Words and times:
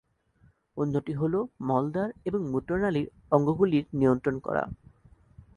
অন্যটি 0.77 1.13
হল 1.13 1.33
মলদ্বার 1.61 2.09
এবং 2.25 2.41
মূত্রনালির 2.51 3.07
অঙ্গগুলির 3.31 3.85
নিয়ন্ত্রণ 3.93 4.35
করা।।। 4.39 4.63